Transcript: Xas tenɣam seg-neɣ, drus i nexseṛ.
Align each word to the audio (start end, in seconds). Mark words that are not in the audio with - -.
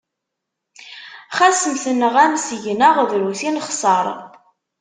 Xas 1.37 1.59
tenɣam 1.83 2.33
seg-neɣ, 2.47 2.95
drus 3.09 3.41
i 3.47 3.49
nexseṛ. 3.55 4.05